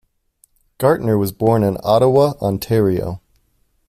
Gartner 0.79 1.15
was 1.15 1.31
born 1.31 1.61
in 1.61 1.77
Ottawa, 1.83 2.33
Ontario. 2.41 3.21